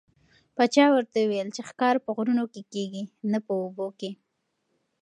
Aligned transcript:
پاچا 0.55 0.85
ورته 0.93 1.17
وویل 1.21 1.49
چې 1.55 1.61
ښکار 1.69 1.95
په 2.05 2.09
غرونو 2.15 2.45
کې 2.53 2.61
کېږي 2.73 3.03
نه 3.31 3.39
په 3.45 3.51
اوبو 3.63 3.87
کې. 3.99 4.11